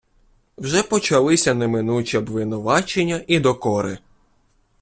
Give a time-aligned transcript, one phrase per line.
[0.57, 3.97] Вже почалися неминучі обвинувачення і докори.